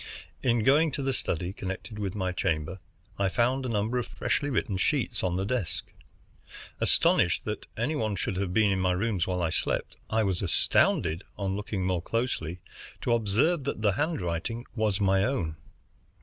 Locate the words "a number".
3.67-3.99